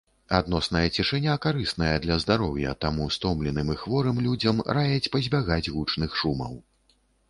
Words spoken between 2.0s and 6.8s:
для здароўя, таму стомленым і хворым людзям раяць пазбягаць гучных шумаў.